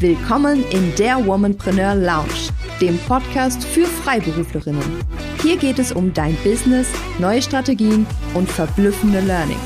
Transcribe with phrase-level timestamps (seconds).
[0.00, 5.04] Willkommen in der Womanpreneur Lounge, dem Podcast für Freiberuflerinnen.
[5.42, 6.86] Hier geht es um dein Business,
[7.18, 9.58] neue Strategien und verblüffende Learnings.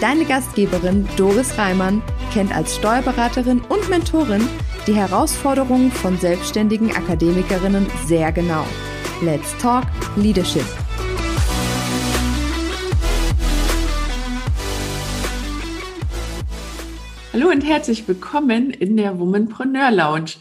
[0.00, 2.02] Deine Gastgeberin Doris Reimann
[2.32, 4.42] kennt als Steuerberaterin und Mentorin
[4.88, 8.66] die Herausforderungen von selbstständigen Akademikerinnen sehr genau.
[9.22, 9.84] Let's Talk
[10.16, 10.66] Leadership.
[17.32, 20.32] Hallo und herzlich willkommen in der Womanpreneur Lounge.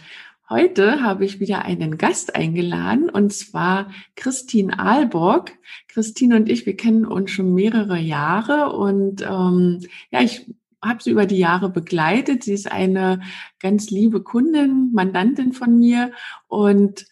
[0.49, 5.51] Heute habe ich wieder einen Gast eingeladen und zwar Christine Aalborg.
[5.87, 10.51] Christine und ich, wir kennen uns schon mehrere Jahre und ähm, ja, ich
[10.83, 12.43] habe sie über die Jahre begleitet.
[12.43, 13.21] Sie ist eine
[13.59, 16.11] ganz liebe Kundin, Mandantin von mir
[16.47, 17.05] und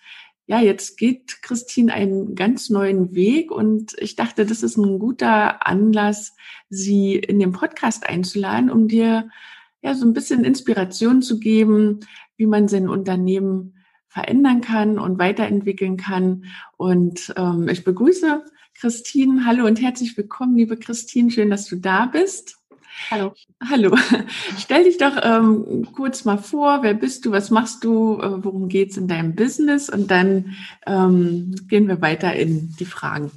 [0.47, 5.67] ja, jetzt geht Christine einen ganz neuen Weg und ich dachte, das ist ein guter
[5.67, 6.35] Anlass,
[6.67, 9.29] sie in den Podcast einzuladen, um dir
[9.81, 11.99] ja, so ein bisschen Inspiration zu geben,
[12.35, 13.75] wie man sein Unternehmen
[14.07, 16.45] verändern kann und weiterentwickeln kann.
[16.77, 18.43] Und ähm, ich begrüße
[18.79, 19.45] Christine.
[19.45, 21.31] Hallo und herzlich willkommen, liebe Christine.
[21.31, 22.57] Schön, dass du da bist.
[23.11, 23.33] Hallo.
[23.69, 23.95] Hallo.
[24.57, 26.81] Stell dich doch ähm, kurz mal vor.
[26.81, 27.31] Wer bist du?
[27.31, 28.19] Was machst du?
[28.19, 29.89] Äh, worum geht's in deinem Business?
[29.89, 30.55] Und dann
[30.87, 33.31] ähm, gehen wir weiter in die Fragen.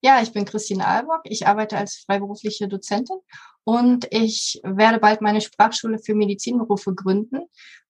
[0.00, 1.20] Ja, ich bin Christine Albock.
[1.24, 3.18] Ich arbeite als freiberufliche Dozentin
[3.64, 7.42] und ich werde bald meine Sprachschule für Medizinberufe gründen.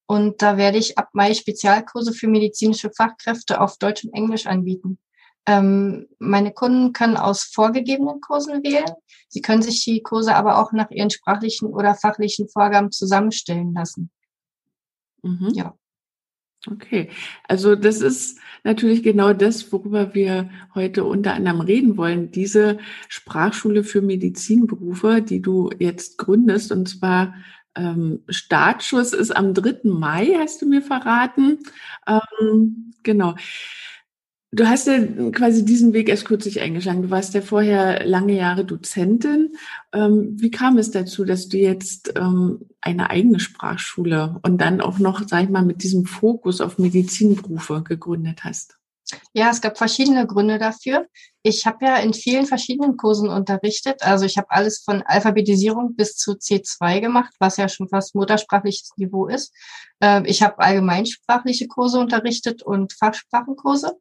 [0.06, 4.98] Und da werde ich ab Mai Spezialkurse für medizinische Fachkräfte auf Deutsch und Englisch anbieten.
[5.47, 8.92] Ähm, meine Kunden können aus vorgegebenen Kursen wählen.
[9.29, 14.11] Sie können sich die Kurse aber auch nach ihren sprachlichen oder fachlichen Vorgaben zusammenstellen lassen.
[15.23, 15.51] Mhm.
[15.55, 15.75] Ja.
[16.70, 17.08] Okay,
[17.48, 22.30] also das ist natürlich genau das, worüber wir heute unter anderem reden wollen.
[22.30, 27.34] Diese Sprachschule für Medizinberufe, die du jetzt gründest, und zwar
[27.74, 29.80] ähm, Startschuss ist am 3.
[29.84, 31.58] Mai, hast du mir verraten.
[32.06, 33.34] Ähm, genau.
[34.55, 34.98] Du hast ja
[35.30, 37.01] quasi diesen Weg erst kürzlich eingeschlagen.
[37.01, 39.57] Du warst ja vorher lange Jahre Dozentin.
[39.95, 44.98] Ähm, wie kam es dazu, dass du jetzt ähm, eine eigene Sprachschule und dann auch
[44.98, 48.77] noch, sag ich mal, mit diesem Fokus auf Medizinberufe gegründet hast?
[49.33, 51.07] Ja, es gab verschiedene Gründe dafür.
[51.42, 54.02] Ich habe ja in vielen verschiedenen Kursen unterrichtet.
[54.02, 58.92] Also ich habe alles von Alphabetisierung bis zu C2 gemacht, was ja schon fast muttersprachliches
[58.96, 59.55] Niveau ist.
[60.01, 63.96] Ähm, ich habe allgemeinsprachliche Kurse unterrichtet und Fachsprachenkurse.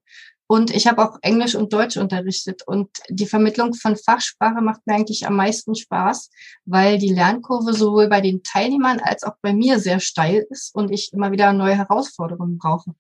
[0.52, 2.64] Und ich habe auch Englisch und Deutsch unterrichtet.
[2.68, 6.30] Und die Vermittlung von Fachsprache macht mir eigentlich am meisten Spaß,
[6.66, 10.92] weil die Lernkurve sowohl bei den Teilnehmern als auch bei mir sehr steil ist und
[10.92, 12.92] ich immer wieder neue Herausforderungen brauche.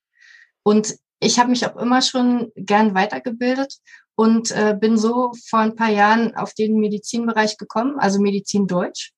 [0.63, 3.79] Und ich habe mich auch immer schon gern weitergebildet
[4.15, 9.11] und äh, bin so vor ein paar Jahren auf den Medizinbereich gekommen, also Medizin Deutsch,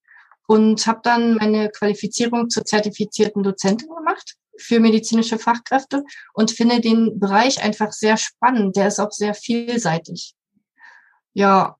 [0.47, 6.03] und habe dann meine Qualifizierung zur zertifizierten Dozentin gemacht für medizinische Fachkräfte
[6.33, 8.75] und finde den Bereich einfach sehr spannend.
[8.75, 10.33] Der ist auch sehr vielseitig.
[11.33, 11.77] Ja,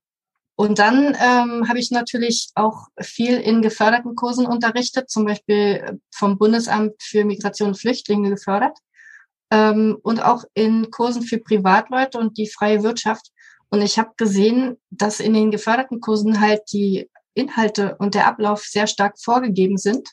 [0.56, 6.38] und dann ähm, habe ich natürlich auch viel in geförderten Kursen unterrichtet, zum Beispiel vom
[6.38, 8.78] Bundesamt für Migration und Flüchtlinge gefördert
[9.50, 13.30] ähm, und auch in Kursen für Privatleute und die freie Wirtschaft.
[13.70, 18.62] Und ich habe gesehen, dass in den geförderten Kursen halt die Inhalte und der Ablauf
[18.62, 20.08] sehr stark vorgegeben sind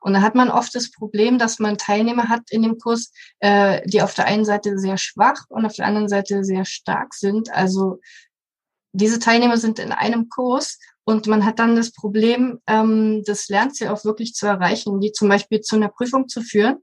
[0.00, 3.82] und da hat man oft das Problem, dass man Teilnehmer hat in dem Kurs, äh,
[3.86, 7.52] die auf der einen Seite sehr schwach und auf der anderen Seite sehr stark sind.
[7.52, 8.00] Also
[8.92, 13.88] diese Teilnehmer sind in einem Kurs und man hat dann das Problem, ähm, das Lernziel
[13.88, 16.78] auch wirklich zu erreichen, die zum Beispiel zu einer Prüfung zu führen,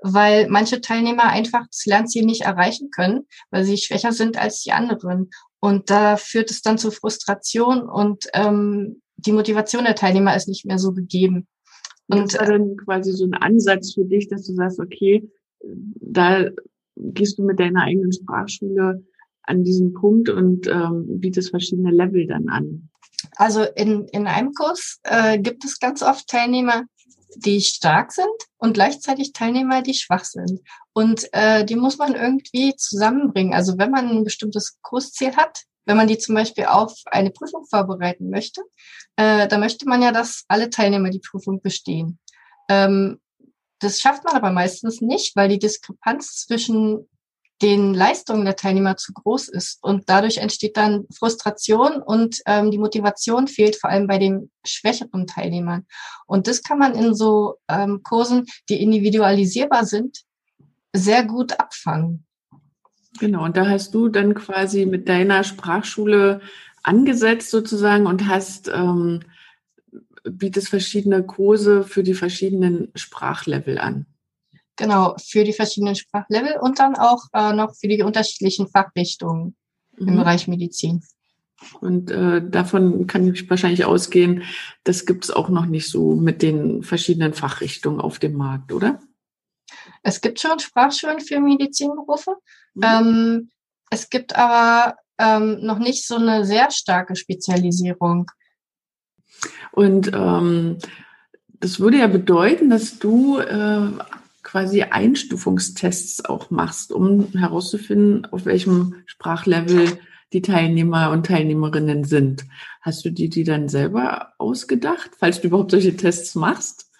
[0.00, 4.72] weil manche Teilnehmer einfach das Lernziel nicht erreichen können, weil sie schwächer sind als die
[4.72, 5.30] anderen.
[5.60, 10.64] Und da führt es dann zu Frustration und ähm, die Motivation der Teilnehmer ist nicht
[10.64, 11.48] mehr so gegeben.
[12.08, 15.30] Und das war dann quasi so ein Ansatz für dich, dass du sagst, okay,
[15.62, 16.48] da
[16.96, 19.04] gehst du mit deiner eigenen Sprachschule
[19.42, 22.88] an diesen Punkt und ähm, bietest verschiedene Level dann an.
[23.36, 26.84] Also in, in einem Kurs äh, gibt es ganz oft Teilnehmer,
[27.36, 28.26] die stark sind
[28.58, 30.60] und gleichzeitig Teilnehmer, die schwach sind.
[30.92, 33.54] Und äh, die muss man irgendwie zusammenbringen.
[33.54, 37.64] Also wenn man ein bestimmtes Kursziel hat, wenn man die zum Beispiel auf eine Prüfung
[37.64, 38.60] vorbereiten möchte,
[39.16, 42.18] äh, da möchte man ja, dass alle Teilnehmer die Prüfung bestehen.
[42.68, 43.18] Ähm,
[43.80, 47.08] das schafft man aber meistens nicht, weil die Diskrepanz zwischen
[47.62, 49.78] den Leistungen der Teilnehmer zu groß ist.
[49.82, 55.26] Und dadurch entsteht dann Frustration und ähm, die Motivation fehlt vor allem bei den schwächeren
[55.26, 55.86] Teilnehmern.
[56.26, 60.22] Und das kann man in so ähm, Kursen, die individualisierbar sind,
[60.92, 62.27] sehr gut abfangen.
[63.20, 66.40] Genau, und da hast du dann quasi mit deiner Sprachschule
[66.82, 69.20] angesetzt sozusagen und hast ähm,
[70.24, 74.06] bietest verschiedene Kurse für die verschiedenen Sprachlevel an.
[74.76, 79.56] Genau, für die verschiedenen Sprachlevel und dann auch äh, noch für die unterschiedlichen Fachrichtungen
[79.98, 80.08] mhm.
[80.08, 81.02] im Bereich Medizin.
[81.80, 84.44] Und äh, davon kann ich wahrscheinlich ausgehen,
[84.84, 89.00] das gibt es auch noch nicht so mit den verschiedenen Fachrichtungen auf dem Markt, oder?
[90.02, 92.36] Es gibt schon Sprachschulen für Medizinberufe.
[92.74, 92.82] Mhm.
[92.84, 93.50] Ähm,
[93.90, 98.30] es gibt aber ähm, noch nicht so eine sehr starke Spezialisierung.
[99.72, 100.78] Und ähm,
[101.60, 103.90] das würde ja bedeuten, dass du äh,
[104.42, 109.98] quasi Einstufungstests auch machst, um herauszufinden, auf welchem Sprachlevel
[110.32, 112.44] die Teilnehmer und Teilnehmerinnen sind.
[112.80, 116.90] Hast du die die dann selber ausgedacht, falls du überhaupt solche Tests machst?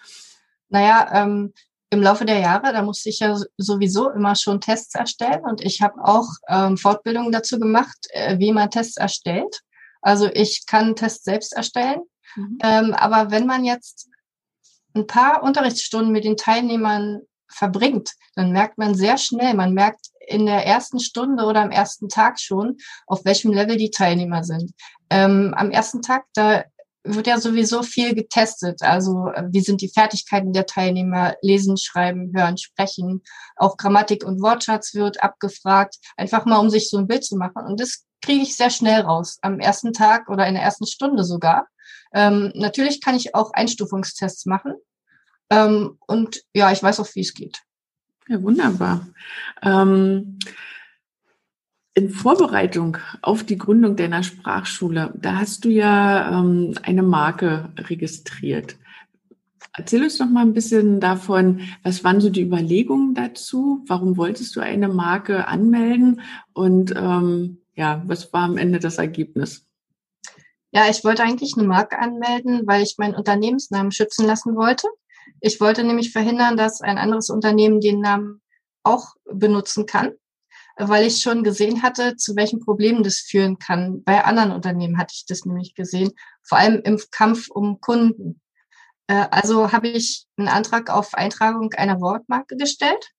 [0.68, 1.52] Naja, ähm,
[1.90, 5.80] im Laufe der Jahre, da musste ich ja sowieso immer schon Tests erstellen und ich
[5.80, 9.62] habe auch ähm, Fortbildungen dazu gemacht, äh, wie man Tests erstellt.
[10.02, 12.02] Also ich kann Tests selbst erstellen,
[12.36, 12.58] mhm.
[12.62, 14.08] ähm, aber wenn man jetzt
[14.94, 20.44] ein paar Unterrichtsstunden mit den Teilnehmern verbringt, dann merkt man sehr schnell, man merkt in
[20.44, 22.76] der ersten Stunde oder am ersten Tag schon,
[23.06, 24.72] auf welchem Level die Teilnehmer sind.
[25.08, 26.64] Ähm, am ersten Tag, da
[27.14, 28.82] wird ja sowieso viel getestet.
[28.82, 31.34] Also äh, wie sind die Fertigkeiten der Teilnehmer?
[31.42, 33.22] Lesen, schreiben, hören, sprechen.
[33.56, 35.96] Auch Grammatik und Wortschatz wird abgefragt.
[36.16, 37.64] Einfach mal, um sich so ein Bild zu machen.
[37.66, 39.38] Und das kriege ich sehr schnell raus.
[39.42, 41.68] Am ersten Tag oder in der ersten Stunde sogar.
[42.12, 44.74] Ähm, natürlich kann ich auch Einstufungstests machen.
[45.50, 47.62] Ähm, und ja, ich weiß auch, wie es geht.
[48.28, 49.06] Ja, wunderbar.
[49.62, 50.38] Ähm,
[51.98, 58.76] in Vorbereitung auf die Gründung deiner Sprachschule, da hast du ja ähm, eine Marke registriert.
[59.76, 63.84] Erzähl uns doch mal ein bisschen davon, was waren so die Überlegungen dazu?
[63.88, 66.20] Warum wolltest du eine Marke anmelden?
[66.52, 69.66] Und ähm, ja, was war am Ende das Ergebnis?
[70.70, 74.86] Ja, ich wollte eigentlich eine Marke anmelden, weil ich meinen Unternehmensnamen schützen lassen wollte.
[75.40, 78.40] Ich wollte nämlich verhindern, dass ein anderes Unternehmen den Namen
[78.84, 80.12] auch benutzen kann,
[80.78, 84.04] weil ich schon gesehen hatte, zu welchen Problemen das führen kann.
[84.04, 88.40] Bei anderen Unternehmen hatte ich das nämlich gesehen, vor allem im Kampf um Kunden.
[89.08, 93.12] Äh, also habe ich einen Antrag auf Eintragung einer Wortmarke gestellt,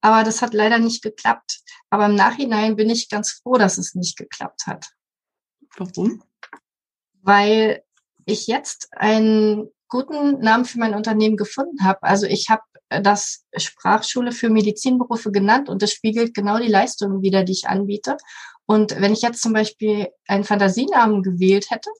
[0.00, 1.60] aber das hat leider nicht geklappt.
[1.90, 4.90] Aber im Nachhinein bin ich ganz froh, dass es nicht geklappt hat.
[5.76, 6.22] Warum?
[7.22, 7.82] Weil
[8.24, 12.02] ich jetzt einen guten Namen für mein Unternehmen gefunden habe.
[12.04, 17.44] Also ich habe das Sprachschule für Medizinberufe genannt und das spiegelt genau die Leistungen wieder,
[17.44, 18.16] die ich anbiete.
[18.66, 21.90] Und wenn ich jetzt zum Beispiel einen Fantasienamen gewählt hätte,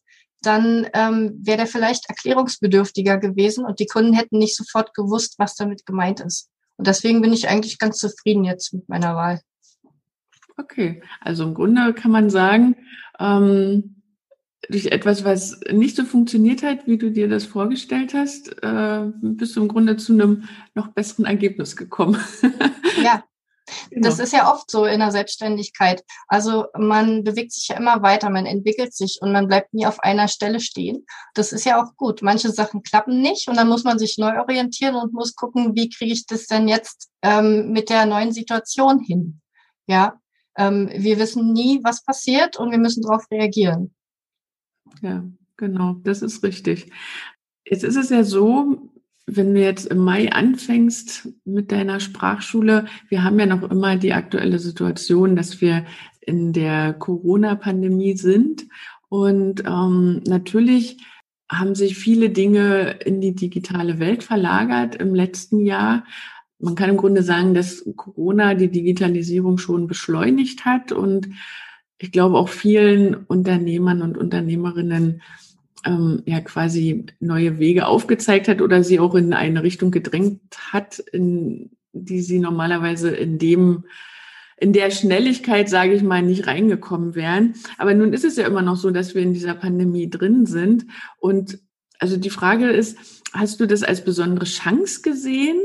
[0.43, 5.55] dann ähm, wäre der vielleicht erklärungsbedürftiger gewesen und die Kunden hätten nicht sofort gewusst, was
[5.55, 6.49] damit gemeint ist.
[6.77, 9.41] Und deswegen bin ich eigentlich ganz zufrieden jetzt mit meiner Wahl.
[10.57, 12.77] Okay, also im Grunde kann man sagen,
[13.19, 14.00] ähm,
[14.69, 19.57] durch etwas, was nicht so funktioniert hat, wie du dir das vorgestellt hast, äh, bist
[19.57, 22.21] du im Grunde zu einem noch besseren Ergebnis gekommen.
[23.03, 23.25] ja.
[23.91, 24.09] Genau.
[24.09, 26.03] Das ist ja oft so in der Selbstständigkeit.
[26.27, 30.01] Also man bewegt sich ja immer weiter, man entwickelt sich und man bleibt nie auf
[30.01, 31.07] einer Stelle stehen.
[31.35, 32.21] Das ist ja auch gut.
[32.21, 35.89] Manche Sachen klappen nicht und dann muss man sich neu orientieren und muss gucken, wie
[35.89, 39.41] kriege ich das denn jetzt ähm, mit der neuen Situation hin.
[39.87, 40.21] Ja,
[40.57, 43.95] ähm, wir wissen nie, was passiert und wir müssen darauf reagieren.
[45.03, 45.25] Ja,
[45.57, 46.91] genau, das ist richtig.
[47.65, 48.91] Jetzt ist es ja so,
[49.27, 54.13] wenn du jetzt im Mai anfängst mit deiner Sprachschule, wir haben ja noch immer die
[54.13, 55.85] aktuelle Situation, dass wir
[56.21, 58.67] in der Corona-Pandemie sind.
[59.09, 60.99] Und ähm, natürlich
[61.51, 66.05] haben sich viele Dinge in die digitale Welt verlagert im letzten Jahr.
[66.59, 71.29] Man kann im Grunde sagen, dass Corona die Digitalisierung schon beschleunigt hat und
[72.03, 75.21] ich glaube, auch vielen Unternehmern und Unternehmerinnen
[75.85, 80.41] ähm, ja quasi neue Wege aufgezeigt hat oder sie auch in eine Richtung gedrängt
[80.73, 83.85] hat, in die sie normalerweise in dem
[84.57, 87.55] in der Schnelligkeit, sage ich mal, nicht reingekommen wären.
[87.79, 90.85] Aber nun ist es ja immer noch so, dass wir in dieser Pandemie drin sind.
[91.19, 91.59] Und
[91.99, 92.99] also die Frage ist,
[93.33, 95.59] hast du das als besondere Chance gesehen,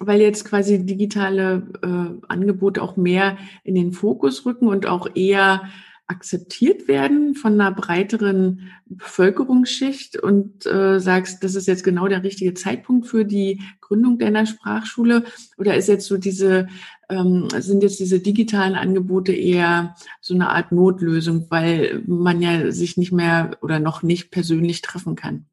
[0.00, 5.62] weil jetzt quasi digitale äh, Angebote auch mehr in den Fokus rücken und auch eher
[6.08, 12.54] akzeptiert werden von einer breiteren Bevölkerungsschicht und äh, sagst, das ist jetzt genau der richtige
[12.54, 15.24] Zeitpunkt für die Gründung deiner Sprachschule?
[15.58, 16.66] Oder ist jetzt so diese,
[17.10, 22.96] ähm, sind jetzt diese digitalen Angebote eher so eine Art Notlösung, weil man ja sich
[22.96, 25.44] nicht mehr oder noch nicht persönlich treffen kann?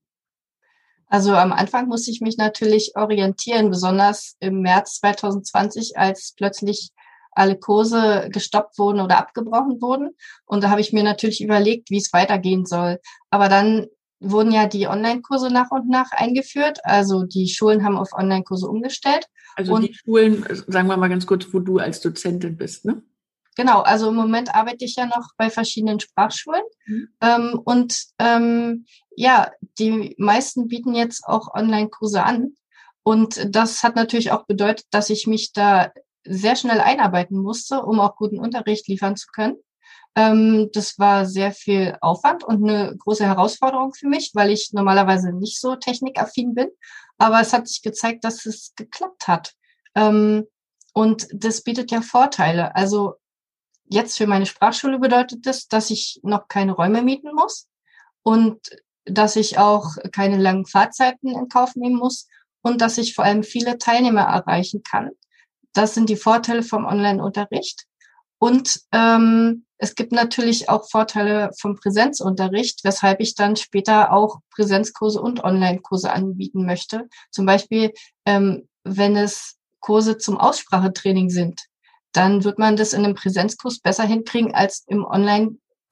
[1.08, 6.92] Also am Anfang musste ich mich natürlich orientieren, besonders im März 2020, als plötzlich
[7.32, 10.16] alle Kurse gestoppt wurden oder abgebrochen wurden.
[10.46, 13.00] Und da habe ich mir natürlich überlegt, wie es weitergehen soll.
[13.30, 13.88] Aber dann
[14.20, 16.80] wurden ja die Online-Kurse nach und nach eingeführt.
[16.84, 19.28] Also die Schulen haben auf Online-Kurse umgestellt.
[19.56, 23.04] Also und die Schulen, sagen wir mal ganz kurz, wo du als Dozentin bist, ne?
[23.58, 26.64] Genau, also im Moment arbeite ich ja noch bei verschiedenen Sprachschulen.
[26.88, 27.08] Mhm.
[27.22, 28.86] Ähm, und ähm,
[29.16, 32.56] ja, die meisten bieten jetzt auch Online-Kurse an.
[33.04, 35.92] Und das hat natürlich auch bedeutet, dass ich mich da
[36.26, 39.58] sehr schnell einarbeiten musste, um auch guten Unterricht liefern zu können.
[40.16, 45.34] Ähm, das war sehr viel Aufwand und eine große Herausforderung für mich, weil ich normalerweise
[45.34, 46.70] nicht so technikaffin bin.
[47.18, 49.54] Aber es hat sich gezeigt, dass es geklappt hat.
[49.94, 50.46] Ähm,
[50.94, 52.76] und das bietet ja Vorteile.
[52.76, 53.16] Also
[53.86, 57.68] jetzt für meine Sprachschule bedeutet das, dass ich noch keine Räume mieten muss
[58.24, 58.60] und
[59.06, 62.28] dass ich auch keine langen Fahrzeiten in Kauf nehmen muss
[62.62, 65.12] und dass ich vor allem viele Teilnehmer erreichen kann.
[65.74, 67.86] Das sind die Vorteile vom Online-Unterricht.
[68.40, 75.22] Und ähm, es gibt natürlich auch Vorteile vom Präsenzunterricht, weshalb ich dann später auch Präsenzkurse
[75.22, 77.08] und Online-Kurse anbieten möchte.
[77.32, 77.92] Zum Beispiel,
[78.26, 81.62] ähm, wenn es Kurse zum Aussprachetraining sind,
[82.14, 85.06] dann wird man das in einem Präsenzkurs besser hinkriegen als im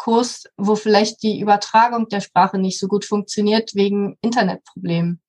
[0.03, 5.21] Online-Kurs, wo vielleicht die Übertragung der Sprache nicht so gut funktioniert wegen Internetproblemen.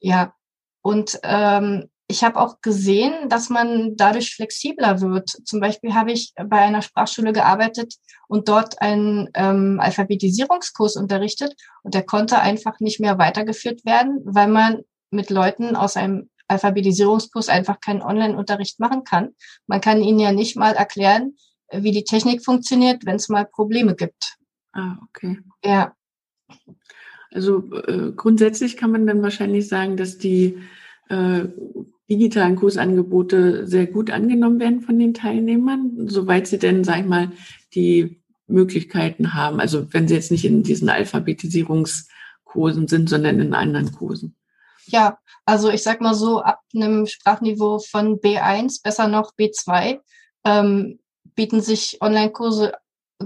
[0.00, 0.34] Ja,
[0.82, 5.30] und ähm, ich habe auch gesehen, dass man dadurch flexibler wird.
[5.44, 7.94] Zum Beispiel habe ich bei einer Sprachschule gearbeitet
[8.28, 14.48] und dort einen ähm, Alphabetisierungskurs unterrichtet und der konnte einfach nicht mehr weitergeführt werden, weil
[14.48, 19.30] man mit Leuten aus einem Alphabetisierungskurs einfach keinen Online-Unterricht machen kann.
[19.66, 21.36] Man kann ihnen ja nicht mal erklären,
[21.72, 24.36] wie die Technik funktioniert, wenn es mal Probleme gibt.
[24.72, 25.38] Ah, okay.
[25.64, 25.94] Ja.
[27.30, 30.58] Also äh, grundsätzlich kann man dann wahrscheinlich sagen, dass die
[31.08, 31.44] äh,
[32.10, 37.32] digitalen Kursangebote sehr gut angenommen werden von den Teilnehmern, soweit sie denn, sag ich mal,
[37.74, 39.60] die Möglichkeiten haben.
[39.60, 44.36] Also wenn sie jetzt nicht in diesen Alphabetisierungskursen sind, sondern in anderen Kursen.
[44.86, 50.00] Ja, also ich sag mal so, ab einem Sprachniveau von B1, besser noch B2,
[50.44, 50.98] ähm,
[51.34, 52.72] bieten sich Online-Kurse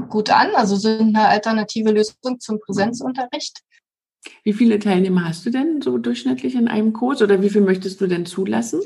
[0.09, 3.63] gut an, also sind eine alternative Lösung zum Präsenzunterricht.
[4.43, 8.01] Wie viele Teilnehmer hast du denn so durchschnittlich in einem Kurs oder wie viel möchtest
[8.01, 8.81] du denn zulassen?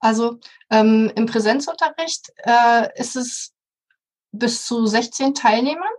[0.00, 0.38] Also
[0.70, 3.52] ähm, im Präsenzunterricht äh, ist es
[4.32, 5.92] bis zu 16 Teilnehmern.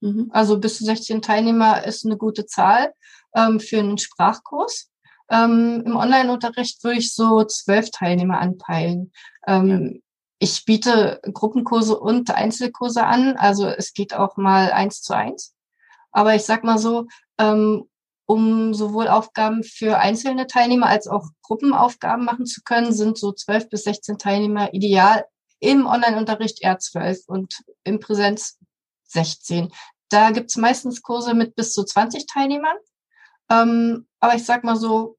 [0.00, 0.30] Mhm.
[0.30, 2.94] Also bis zu 16 Teilnehmer ist eine gute Zahl
[3.34, 4.90] ähm, für einen Sprachkurs.
[5.28, 9.12] Ähm, Im Online-Unterricht würde ich so zwölf Teilnehmer anpeilen.
[9.46, 10.02] Ähm.
[10.38, 15.54] Ich biete Gruppenkurse und Einzelkurse an, also es geht auch mal eins zu eins.
[16.12, 17.06] Aber ich sag mal so,
[17.38, 17.88] ähm,
[18.26, 23.68] um sowohl Aufgaben für einzelne Teilnehmer als auch Gruppenaufgaben machen zu können, sind so zwölf
[23.68, 25.24] bis 16 Teilnehmer ideal.
[25.60, 28.58] Im Online-Unterricht eher zwölf und im Präsenz
[29.04, 29.72] 16.
[30.08, 32.76] Da gibt's meistens Kurse mit bis zu 20 Teilnehmern.
[33.48, 35.16] Ähm, aber ich sag mal so,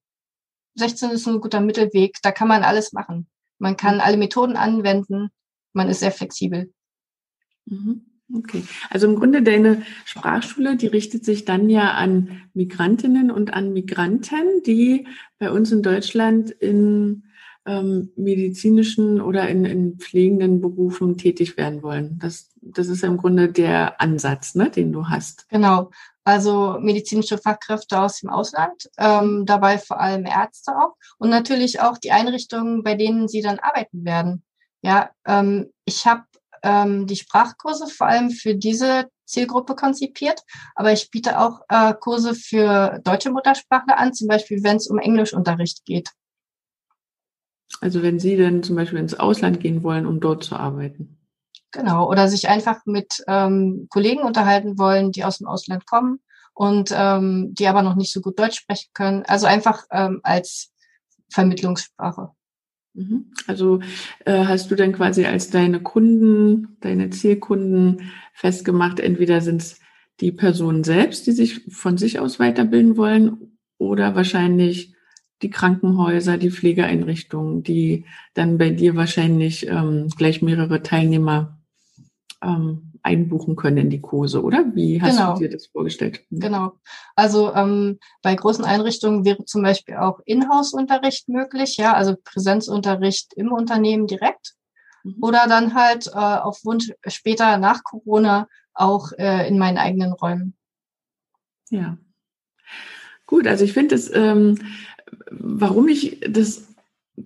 [0.75, 2.17] 16 ist ein guter Mittelweg.
[2.21, 3.29] Da kann man alles machen.
[3.59, 5.29] Man kann alle Methoden anwenden.
[5.73, 6.71] Man ist sehr flexibel.
[7.65, 8.01] Mhm.
[8.33, 13.71] Okay, also im Grunde deine Sprachschule, die richtet sich dann ja an Migrantinnen und an
[13.71, 15.07] Migranten, die
[15.39, 17.23] bei uns in Deutschland in
[17.65, 22.19] ähm, medizinischen oder in, in pflegenden Berufen tätig werden wollen.
[22.19, 25.47] Das, das ist im Grunde der Ansatz, ne, den du hast.
[25.49, 25.91] Genau,
[26.27, 31.97] also medizinische Fachkräfte aus dem Ausland, ähm, dabei vor allem Ärzte auch und natürlich auch
[31.97, 34.43] die Einrichtungen, bei denen sie dann arbeiten werden.
[34.81, 36.23] Ja, ähm, ich habe
[36.63, 40.41] ähm, die Sprachkurse vor allem für diese Zielgruppe konzipiert,
[40.75, 44.99] aber ich biete auch äh, Kurse für deutsche Muttersprachler an, zum Beispiel wenn es um
[44.99, 46.09] Englischunterricht geht.
[47.79, 51.16] Also wenn Sie dann zum Beispiel ins Ausland gehen wollen, um dort zu arbeiten.
[51.71, 56.19] Genau, oder sich einfach mit ähm, Kollegen unterhalten wollen, die aus dem Ausland kommen
[56.53, 59.23] und ähm, die aber noch nicht so gut Deutsch sprechen können.
[59.27, 60.71] Also einfach ähm, als
[61.29, 62.31] Vermittlungssprache.
[62.93, 63.31] Mhm.
[63.47, 63.79] Also
[64.25, 69.79] äh, hast du dann quasi als deine Kunden, deine Zielkunden festgemacht, entweder sind es
[70.19, 74.95] die Personen selbst, die sich von sich aus weiterbilden wollen, oder wahrscheinlich
[75.43, 81.56] die Krankenhäuser, die Pflegeeinrichtungen, die dann bei dir wahrscheinlich ähm, gleich mehrere Teilnehmer
[82.41, 84.65] ähm, einbuchen können in die Kurse, oder?
[84.73, 85.33] Wie hast genau.
[85.33, 86.21] du dir das vorgestellt?
[86.29, 86.39] Mhm.
[86.39, 86.73] Genau.
[87.15, 93.51] Also ähm, bei großen Einrichtungen wäre zum Beispiel auch Inhouse-Unterricht möglich, ja, also Präsenzunterricht im
[93.51, 94.55] Unternehmen direkt.
[95.03, 95.15] Mhm.
[95.21, 100.55] Oder dann halt äh, auf Wunsch später nach Corona auch äh, in meinen eigenen Räumen.
[101.69, 101.97] Ja.
[103.25, 104.57] Gut, also ich finde es, ähm,
[105.31, 106.66] warum ich das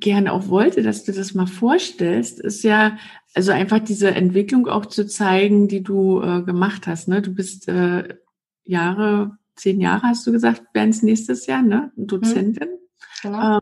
[0.02, 2.98] gerne auch wollte, dass du das mal vorstellst, ist ja
[3.34, 7.08] also einfach diese Entwicklung auch zu zeigen, die du äh, gemacht hast.
[7.08, 7.22] Ne?
[7.22, 8.16] Du bist äh,
[8.64, 11.92] Jahre, zehn Jahre, hast du gesagt, es nächstes Jahr, ne?
[11.96, 12.70] Dozentin.
[12.70, 12.78] Mhm.
[13.22, 13.56] Genau.
[13.56, 13.62] Ähm,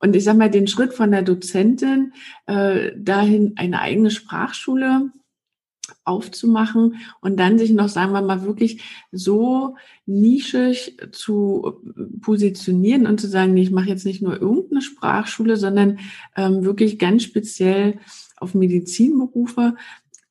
[0.00, 2.12] und ich sag mal, den Schritt von der Dozentin
[2.46, 5.10] äh, dahin eine eigene Sprachschule
[6.04, 11.80] aufzumachen und dann sich noch, sagen wir mal, wirklich so nischig zu
[12.20, 15.98] positionieren und zu sagen, nee, ich mache jetzt nicht nur irgendeine Sprachschule, sondern
[16.36, 17.98] ähm, wirklich ganz speziell
[18.36, 19.76] auf Medizinberufe.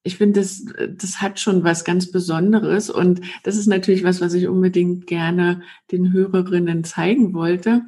[0.04, 4.34] Ich finde, das, das hat schon was ganz Besonderes und das ist natürlich was, was
[4.34, 5.62] ich unbedingt gerne
[5.92, 7.84] den Hörerinnen zeigen wollte.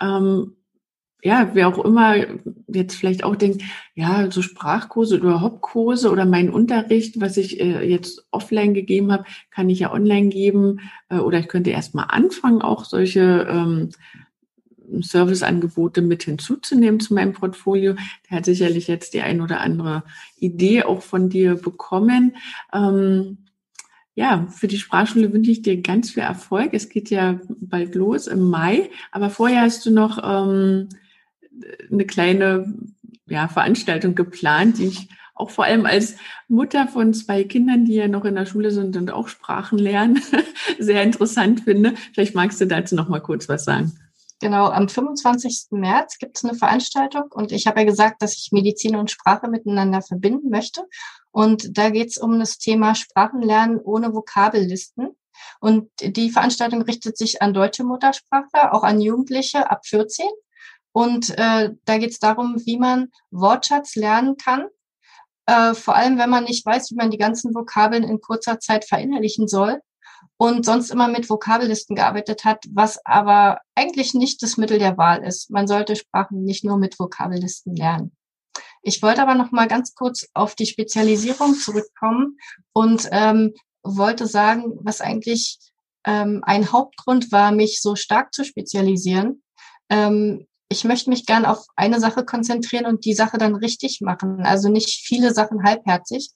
[0.00, 0.52] Ähm,
[1.24, 2.16] ja, wer auch immer
[2.68, 3.62] jetzt vielleicht auch denkt,
[3.94, 9.24] ja, so Sprachkurse oder Hauptkurse oder mein Unterricht, was ich äh, jetzt offline gegeben habe,
[9.50, 10.80] kann ich ja online geben.
[11.08, 13.88] Äh, oder ich könnte erst mal anfangen, auch solche ähm,
[15.00, 17.94] Serviceangebote mit hinzuzunehmen zu meinem Portfolio.
[18.28, 20.02] Der hat sicherlich jetzt die ein oder andere
[20.36, 22.36] Idee auch von dir bekommen.
[22.70, 23.38] Ähm,
[24.14, 26.74] ja, für die Sprachschule wünsche ich dir ganz viel Erfolg.
[26.74, 30.90] Es geht ja bald los im Mai, aber vorher hast du noch ähm,
[31.90, 32.74] eine kleine
[33.26, 36.16] ja, Veranstaltung geplant, die ich auch vor allem als
[36.48, 40.22] Mutter von zwei Kindern, die ja noch in der Schule sind und auch Sprachen lernen,
[40.78, 41.94] sehr interessant finde.
[42.12, 43.98] Vielleicht magst du dazu noch mal kurz was sagen.
[44.40, 45.68] Genau, am 25.
[45.70, 49.48] März gibt es eine Veranstaltung und ich habe ja gesagt, dass ich Medizin und Sprache
[49.48, 50.82] miteinander verbinden möchte.
[51.30, 55.16] Und da geht es um das Thema Sprachenlernen ohne Vokabellisten.
[55.60, 60.26] Und die Veranstaltung richtet sich an deutsche Muttersprachler, auch an Jugendliche ab 14.
[60.94, 64.68] Und äh, da geht es darum, wie man Wortschatz lernen kann.
[65.46, 68.84] Äh, vor allem, wenn man nicht weiß, wie man die ganzen Vokabeln in kurzer Zeit
[68.84, 69.80] verinnerlichen soll
[70.36, 75.24] und sonst immer mit Vokabellisten gearbeitet hat, was aber eigentlich nicht das Mittel der Wahl
[75.24, 75.50] ist.
[75.50, 78.16] Man sollte Sprachen nicht nur mit Vokabellisten lernen.
[78.82, 82.38] Ich wollte aber noch mal ganz kurz auf die Spezialisierung zurückkommen
[82.72, 85.58] und ähm, wollte sagen, was eigentlich
[86.06, 89.42] ähm, ein Hauptgrund war, mich so stark zu spezialisieren.
[89.90, 94.42] Ähm, ich möchte mich gern auf eine Sache konzentrieren und die Sache dann richtig machen.
[94.42, 96.30] Also nicht viele Sachen halbherzig.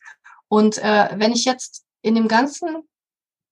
[0.47, 2.85] Und äh, wenn ich jetzt in dem ganzen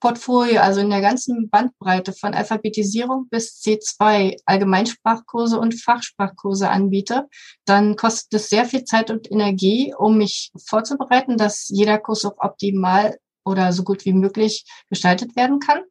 [0.01, 7.27] Portfolio, also in der ganzen Bandbreite von Alphabetisierung bis C2 Allgemeinsprachkurse und Fachsprachkurse anbiete,
[7.64, 12.37] dann kostet es sehr viel Zeit und Energie, um mich vorzubereiten, dass jeder Kurs auch
[12.38, 15.83] optimal oder so gut wie möglich gestaltet werden kann.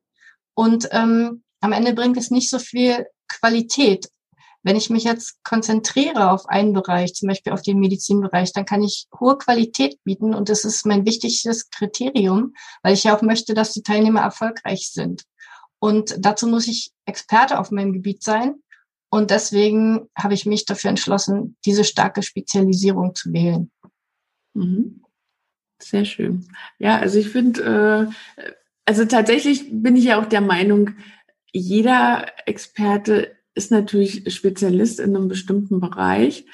[0.53, 4.07] Und ähm, am Ende bringt es nicht so viel Qualität.
[4.65, 8.81] Wenn ich mich jetzt konzentriere auf einen Bereich, zum Beispiel auf den Medizinbereich, dann kann
[8.81, 13.53] ich hohe Qualität bieten und das ist mein wichtigstes Kriterium, weil ich ja auch möchte,
[13.53, 15.23] dass die Teilnehmer erfolgreich sind.
[15.77, 18.55] Und dazu muss ich Experte auf meinem Gebiet sein.
[19.11, 23.69] Und deswegen habe ich mich dafür entschlossen, diese starke Spezialisierung zu wählen.
[24.55, 25.03] Mhm.
[25.79, 26.47] Sehr schön.
[26.79, 28.51] Ja, also ich finde, äh,
[28.85, 30.95] also tatsächlich bin ich ja auch der Meinung,
[31.51, 36.45] jeder Experte ist natürlich Spezialist in einem bestimmten Bereich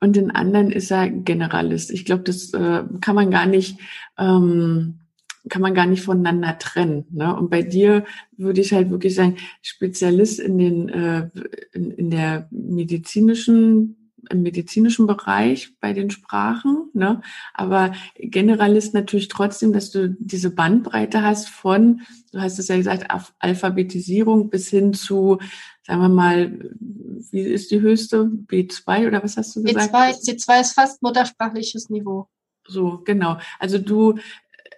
[0.00, 1.90] und in anderen ist er Generalist.
[1.90, 3.78] Ich glaube, das äh, kann man gar nicht
[4.18, 5.00] ähm,
[5.48, 7.06] kann man gar nicht voneinander trennen.
[7.10, 7.34] Ne?
[7.34, 8.04] Und bei dir
[8.36, 11.30] würde ich halt wirklich sagen, Spezialist in den äh,
[11.72, 13.97] in, in der medizinischen
[14.30, 17.22] im medizinischen Bereich bei den Sprachen, ne?
[17.54, 22.02] aber Generalist natürlich trotzdem, dass du diese Bandbreite hast von,
[22.32, 23.06] du hast es ja gesagt,
[23.38, 25.38] Alphabetisierung bis hin zu,
[25.86, 26.70] sagen wir mal,
[27.30, 28.24] wie ist die höchste?
[28.24, 29.94] B2 oder was hast du gesagt?
[29.94, 32.28] B2, C2 ist fast muttersprachliches Niveau.
[32.66, 33.38] So, genau.
[33.58, 34.18] Also du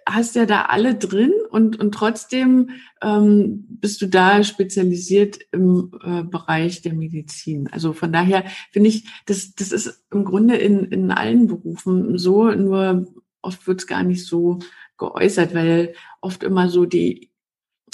[0.07, 6.23] hast ja da alle drin und, und trotzdem ähm, bist du da spezialisiert im äh,
[6.23, 7.69] Bereich der Medizin.
[7.71, 12.51] Also von daher finde ich, das, das ist im Grunde in, in allen Berufen so,
[12.51, 13.07] nur
[13.41, 14.59] oft wird es gar nicht so
[14.97, 17.30] geäußert, weil oft immer so die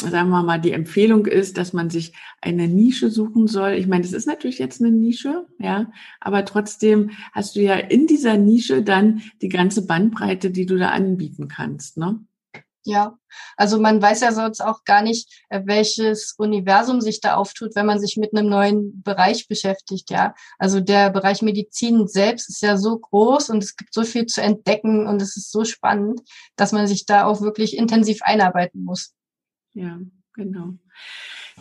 [0.02, 3.72] sagen wir mal, die Empfehlung ist, dass man sich eine Nische suchen soll.
[3.72, 8.06] Ich meine, das ist natürlich jetzt eine Nische, ja, aber trotzdem hast du ja in
[8.06, 12.20] dieser Nische dann die ganze Bandbreite, die du da anbieten kannst, ne?
[12.86, 13.18] Ja,
[13.58, 17.86] also man weiß ja sonst auch gar nicht, äh, welches Universum sich da auftut, wenn
[17.86, 20.34] man sich mit einem neuen Bereich beschäftigt, ja.
[20.58, 24.42] Also der Bereich Medizin selbst ist ja so groß und es gibt so viel zu
[24.42, 26.22] entdecken und es ist so spannend,
[26.56, 29.17] dass man sich da auch wirklich intensiv einarbeiten muss.
[29.78, 30.00] Ja,
[30.34, 30.74] genau.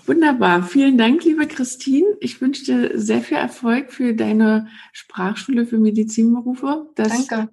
[0.07, 0.63] Wunderbar.
[0.63, 2.07] Vielen Dank, liebe Christine.
[2.21, 6.89] Ich wünsche dir sehr viel Erfolg für deine Sprachschule für Medizinberufe.
[6.95, 7.51] Dass Danke.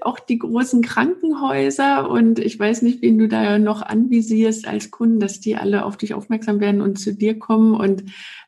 [0.00, 5.20] Auch die großen Krankenhäuser und ich weiß nicht, wen du da noch anvisierst als Kunden,
[5.20, 8.02] dass die alle auf dich aufmerksam werden und zu dir kommen und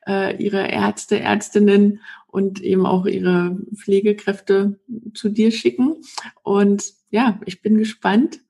[0.04, 4.80] äh, ihre Ärzte, Ärztinnen und eben auch ihre Pflegekräfte
[5.14, 5.94] zu dir schicken.
[6.42, 8.40] Und ja, ich bin gespannt,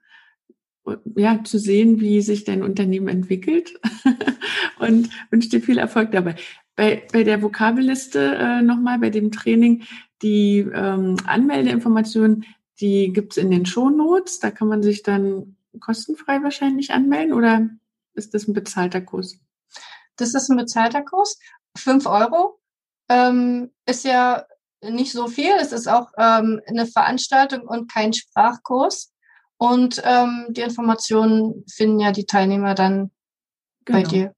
[1.14, 3.79] ja, zu sehen, wie sich dein Unternehmen entwickelt
[4.79, 6.37] und wünsche dir viel Erfolg dabei.
[6.75, 9.85] Bei, bei der Vokabelliste äh, nochmal, bei dem Training,
[10.22, 12.44] die ähm, Anmeldeinformationen,
[12.81, 14.40] die gibt's in den Shownotes.
[14.40, 17.68] Da kann man sich dann kostenfrei wahrscheinlich anmelden oder
[18.14, 19.38] ist das ein bezahlter Kurs?
[20.16, 21.38] Das ist ein bezahlter Kurs.
[21.77, 22.59] Fünf Euro
[23.09, 24.44] ähm, ist ja
[24.83, 25.53] nicht so viel.
[25.61, 29.12] Es ist auch ähm, eine Veranstaltung und kein Sprachkurs.
[29.58, 33.10] Und ähm, die Informationen finden ja die Teilnehmer dann
[33.84, 34.00] genau.
[34.00, 34.32] bei dir.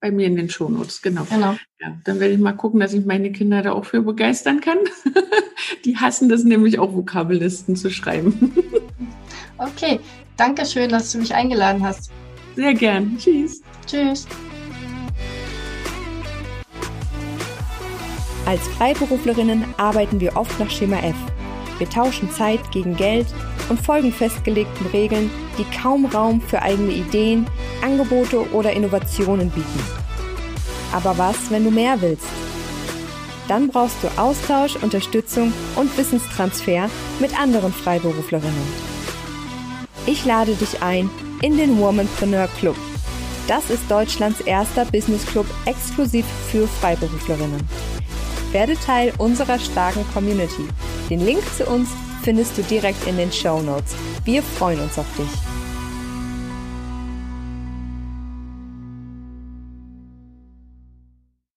[0.00, 1.24] Bei mir in den Shownotes, genau.
[1.30, 1.56] genau.
[1.80, 4.78] Ja, dann werde ich mal gucken, dass ich meine Kinder da auch für begeistern kann.
[5.84, 8.52] die hassen das nämlich auch, Vokabellisten zu schreiben.
[9.58, 10.00] okay,
[10.36, 12.10] danke schön, dass du mich eingeladen hast.
[12.56, 13.16] Sehr gern.
[13.18, 13.62] Tschüss.
[13.86, 14.26] Tschüss.
[18.44, 21.16] Als Freiberuflerinnen arbeiten wir oft nach Schema F.
[21.78, 23.26] Wir tauschen Zeit gegen Geld
[23.68, 27.46] und folgen festgelegten Regeln, die kaum Raum für eigene Ideen,
[27.82, 29.80] Angebote oder Innovationen bieten.
[30.92, 32.26] Aber was, wenn du mehr willst?
[33.48, 36.88] Dann brauchst du Austausch, Unterstützung und Wissenstransfer
[37.20, 38.94] mit anderen Freiberuflerinnen.
[40.06, 41.10] Ich lade dich ein
[41.42, 42.76] in den Womanpreneur Club.
[43.46, 47.60] Das ist Deutschlands erster Business Club exklusiv für Freiberuflerinnen.
[48.52, 50.66] Werde Teil unserer starken Community.
[51.10, 51.90] Den Link zu uns
[52.24, 53.94] findest du direkt in den Show Notes.
[54.24, 55.53] Wir freuen uns auf dich.